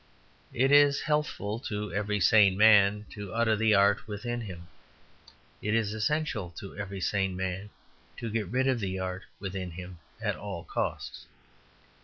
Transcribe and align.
It 0.51 0.71
is 0.71 1.01
healthful 1.01 1.59
to 1.69 1.93
every 1.93 2.19
sane 2.19 2.57
man 2.57 3.05
to 3.11 3.31
utter 3.35 3.55
the 3.55 3.75
art 3.75 4.07
within 4.07 4.41
him; 4.41 4.65
it 5.61 5.75
is 5.75 5.93
essential 5.93 6.49
to 6.57 6.75
every 6.75 6.99
sane 6.99 7.35
man 7.37 7.69
to 8.17 8.31
get 8.31 8.47
rid 8.47 8.65
of 8.67 8.79
the 8.79 8.97
art 8.97 9.25
within 9.39 9.69
him 9.69 9.99
at 10.19 10.35
all 10.35 10.63
costs. 10.63 11.27